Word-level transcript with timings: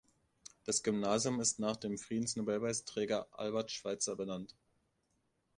Das 0.63 0.81
Gymnasium 0.81 1.39
ist 1.41 1.59
nach 1.59 1.75
dem 1.77 1.95
Friedensnobelpreisträger 1.99 3.27
Albert 3.33 3.69
Schweitzer 3.69 4.15
benannt. 4.15 4.55